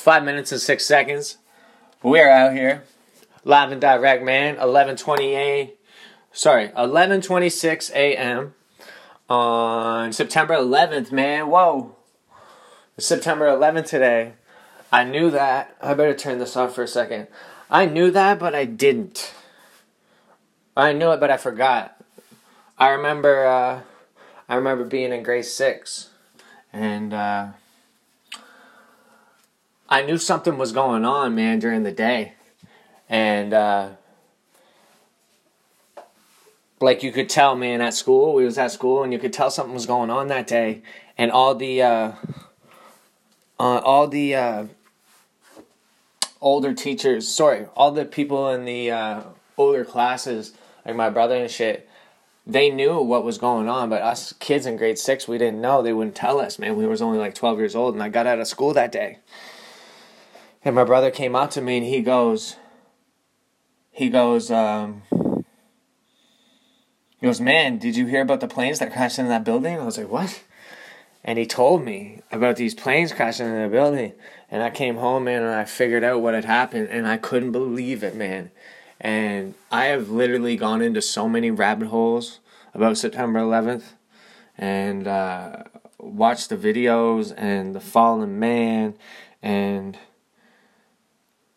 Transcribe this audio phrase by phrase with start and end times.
[0.00, 1.36] Five minutes and six seconds.
[2.02, 2.84] We're out here,
[3.44, 4.56] live and direct, man.
[4.56, 5.74] Eleven twenty a,
[6.32, 8.54] sorry, eleven twenty six a.m.
[9.28, 11.48] on September eleventh, man.
[11.48, 11.96] Whoa,
[12.96, 14.32] it's September eleventh today.
[14.90, 15.76] I knew that.
[15.82, 17.26] I better turn this off for a second.
[17.70, 19.34] I knew that, but I didn't.
[20.74, 22.02] I knew it, but I forgot.
[22.78, 23.46] I remember.
[23.46, 23.80] Uh,
[24.48, 26.08] I remember being in grade six,
[26.72, 27.12] and.
[27.12, 27.48] Uh,
[29.90, 32.34] I knew something was going on, man, during the day.
[33.08, 33.90] And uh
[36.80, 39.50] like you could tell, man, at school, we was at school and you could tell
[39.50, 40.82] something was going on that day.
[41.18, 42.12] And all the uh,
[43.58, 44.66] uh all the uh
[46.40, 49.22] older teachers, sorry, all the people in the uh
[49.58, 50.54] older classes,
[50.86, 51.88] like my brother and shit,
[52.46, 55.82] they knew what was going on, but us kids in grade six, we didn't know.
[55.82, 56.76] They wouldn't tell us, man.
[56.76, 59.18] We was only like twelve years old, and I got out of school that day.
[60.64, 62.56] And my brother came out to me and he goes,
[63.90, 65.02] he goes, um,
[67.20, 69.78] he goes, man, did you hear about the planes that crashed into that building?
[69.78, 70.42] I was like, what?
[71.22, 74.12] And he told me about these planes crashing into the building.
[74.50, 77.52] And I came home, man, and I figured out what had happened, and I couldn't
[77.52, 78.50] believe it, man.
[79.00, 82.40] And I have literally gone into so many rabbit holes
[82.74, 83.84] about September 11th
[84.56, 85.64] and uh,
[85.98, 88.94] watched the videos and the fallen man
[89.42, 89.98] and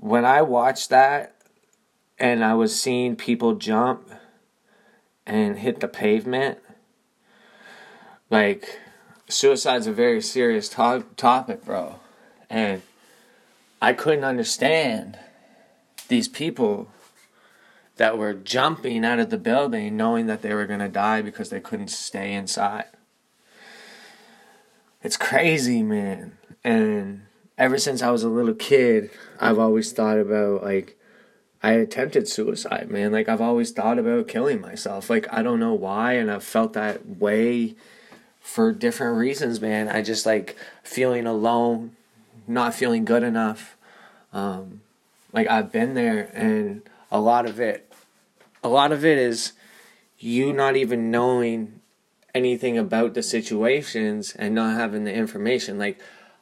[0.00, 1.34] when I watched that
[2.18, 4.10] and I was seeing people jump
[5.26, 6.58] and hit the pavement,
[8.30, 8.78] like
[9.28, 12.00] suicide's a very serious to- topic, bro.
[12.48, 12.82] And
[13.80, 15.18] I couldn't understand
[16.08, 16.88] these people
[17.96, 21.50] that were jumping out of the building knowing that they were going to die because
[21.50, 22.86] they couldn't stay inside.
[25.02, 26.38] It's crazy, man.
[26.64, 27.22] And
[27.58, 30.96] ever since I was a little kid, I've always thought about like
[31.62, 33.12] I attempted suicide, man.
[33.12, 35.10] Like I've always thought about killing myself.
[35.10, 37.74] Like I don't know why and I've felt that way
[38.40, 39.88] for different reasons, man.
[39.88, 41.96] I just like feeling alone,
[42.46, 43.76] not feeling good enough.
[44.32, 44.82] Um
[45.32, 47.92] like I've been there and a lot of it
[48.62, 49.52] a lot of it is
[50.18, 51.80] you not even knowing
[52.34, 55.78] anything about the situations and not having the information.
[55.78, 55.98] Like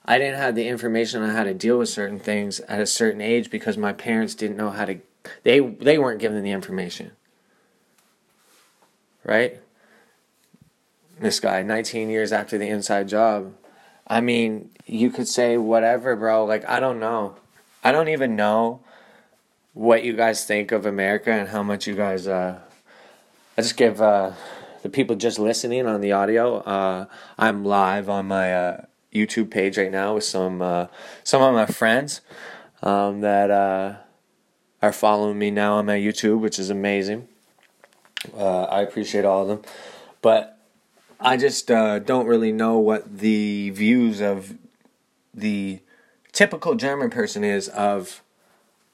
[0.07, 3.21] I didn't have the information on how to deal with certain things at a certain
[3.21, 5.01] age because my parents didn't know how to
[5.43, 7.13] they they weren't given the information.
[9.25, 9.61] Right?
[11.19, 13.55] This guy 19 years after the inside job.
[14.07, 16.45] I mean, you could say whatever, bro.
[16.45, 17.37] Like I don't know.
[17.83, 18.81] I don't even know
[19.73, 22.61] what you guys think of America and how much you guys uh
[23.59, 24.33] I just give uh
[24.83, 27.07] the people just listening on the audio uh
[27.37, 28.85] I'm live on my uh
[29.17, 30.87] YouTube page right now with some uh,
[31.25, 32.21] some of my friends
[32.83, 33.97] um, that uh,
[34.83, 37.29] are following me now on my YouTube, which is amazing.
[38.37, 39.63] Uh, I appreciate all of them,
[40.21, 40.59] but
[41.21, 44.57] I just uh, don't really know what the views of
[45.33, 45.81] the
[46.33, 48.23] typical German person is of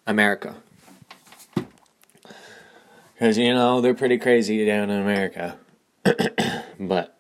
[0.06, 0.56] America.
[3.14, 5.56] Because, you know, they're pretty crazy down in America.
[6.80, 7.16] but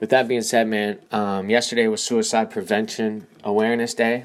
[0.00, 4.24] with that being said, man, um, yesterday was Suicide Prevention Awareness Day.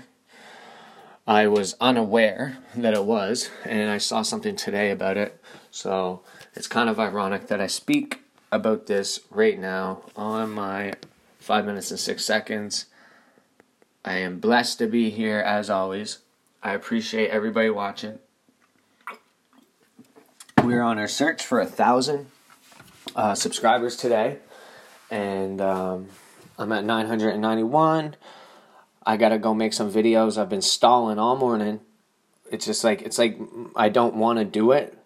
[1.27, 5.41] I was unaware that it was, and I saw something today about it.
[5.71, 6.21] So
[6.53, 8.21] it's kind of ironic that I speak
[8.51, 10.93] about this right now on my
[11.39, 12.85] 5 minutes and 6 seconds.
[14.05, 16.19] I am blessed to be here as always.
[16.63, 18.19] I appreciate everybody watching.
[20.63, 22.27] We're on our search for a thousand
[23.15, 24.37] uh, subscribers today
[25.09, 26.07] and um,
[26.57, 28.15] I'm at 991.
[29.05, 30.37] I gotta go make some videos.
[30.37, 31.81] I've been stalling all morning.
[32.51, 33.37] It's just like it's like
[33.75, 34.97] I don't want to do it,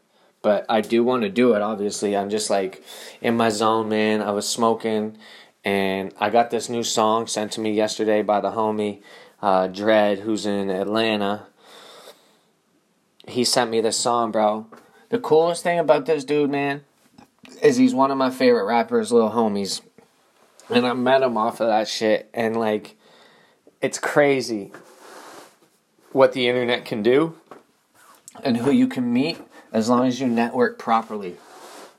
[0.42, 1.62] but I do want to do it.
[1.62, 2.84] Obviously, I'm just like
[3.22, 4.22] in my zone, man.
[4.22, 5.18] I was smoking,
[5.66, 9.02] and I got this new song sent to me yesterday by the homie
[9.42, 11.48] uh, Dread, who's in Atlanta.
[13.28, 14.68] He sent me this song, bro.
[15.10, 16.84] The coolest thing about this dude, man,
[17.62, 19.82] is he's one of my favorite rappers, little homies
[20.70, 22.96] and I met him off of that shit, and like,
[23.82, 24.72] it's crazy
[26.12, 27.36] what the internet can do
[28.44, 29.40] and who you can meet
[29.72, 31.38] as long as you network properly.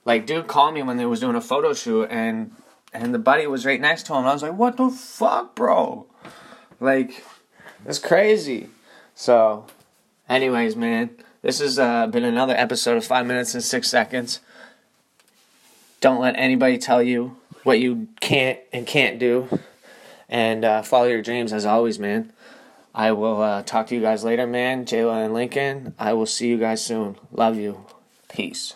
[0.04, 2.52] Like, dude called me when they was doing a photo shoot, and
[2.92, 4.26] and the buddy was right next to him.
[4.26, 6.06] I was like, "What the fuck, bro?"
[6.80, 7.24] Like,
[7.84, 8.68] it's crazy.
[9.14, 9.66] So,
[10.28, 11.10] anyways, man,
[11.42, 14.40] this has uh, been another episode of Five Minutes and Six Seconds.
[16.00, 19.48] Don't let anybody tell you what you can't and can't do,
[20.28, 22.32] and uh, follow your dreams as always, man.
[22.94, 24.84] I will uh, talk to you guys later, man.
[24.84, 25.94] Jayla and Lincoln.
[25.98, 27.16] I will see you guys soon.
[27.30, 27.84] Love you.
[28.28, 28.74] Peace.